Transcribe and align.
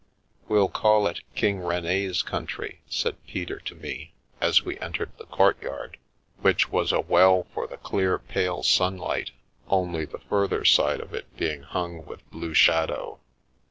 "We'll 0.49 0.67
call 0.67 1.05
it' 1.05 1.19
King 1.35 1.59
Rene's 1.59 2.23
Country/" 2.23 2.81
said 2.89 3.23
Peter 3.27 3.59
to 3.59 3.75
me, 3.75 4.13
as 4.41 4.63
we 4.63 4.79
entered 4.79 5.11
the 5.19 5.25
courtyard, 5.27 5.97
which 6.39 6.71
was 6.71 6.91
a 6.91 7.01
well 7.01 7.45
for 7.53 7.67
The 7.67 7.73
Milky 7.73 7.73
Way 7.73 7.73
the 7.83 7.87
clear, 7.87 8.17
pale 8.17 8.63
sunlight, 8.63 9.29
only 9.67 10.05
the 10.05 10.17
further 10.17 10.65
side 10.65 11.01
of 11.01 11.13
it 11.13 11.37
being 11.37 11.61
hung 11.61 12.03
with 12.03 12.27
blue 12.31 12.55
shadow. 12.55 13.19